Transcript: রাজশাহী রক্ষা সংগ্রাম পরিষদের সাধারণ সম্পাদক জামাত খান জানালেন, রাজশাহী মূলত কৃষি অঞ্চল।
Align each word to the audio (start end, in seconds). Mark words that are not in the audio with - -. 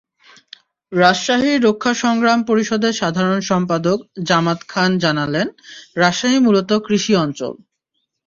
রাজশাহী 0.91 1.51
রক্ষা 1.57 1.91
সংগ্রাম 1.95 2.39
পরিষদের 2.43 2.93
সাধারণ 2.93 3.39
সম্পাদক 3.41 3.97
জামাত 4.23 4.59
খান 4.67 4.91
জানালেন, 4.97 5.47
রাজশাহী 5.95 6.37
মূলত 6.39 6.69
কৃষি 6.87 7.13
অঞ্চল। 7.15 7.53